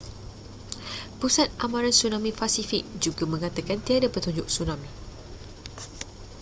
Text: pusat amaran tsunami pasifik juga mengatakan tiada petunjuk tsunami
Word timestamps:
pusat 1.21 1.45
amaran 1.65 1.93
tsunami 1.95 2.31
pasifik 2.41 2.81
juga 3.05 3.23
mengatakan 3.33 3.77
tiada 3.85 4.07
petunjuk 4.13 4.47
tsunami 4.49 4.89